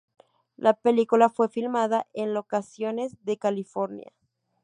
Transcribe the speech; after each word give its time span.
La 0.57 0.73
película 0.73 1.29
fue 1.29 1.47
filmada 1.47 2.07
en 2.13 2.33
locaciones 2.33 3.23
de 3.23 3.37
California. 3.37 4.11